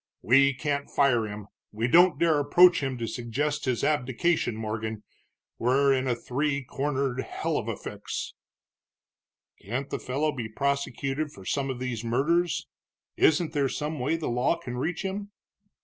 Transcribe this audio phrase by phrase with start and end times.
[0.23, 4.55] We can't fire him, we don't dare to approach him to suggest his abdication.
[4.55, 5.03] Morgan,
[5.59, 8.33] we're in a three cornered hell of a fix!"
[9.63, 12.65] "Can't the fellow be prosecuted for some of these murders?
[13.15, 15.29] Isn't there some way the law can reach him?"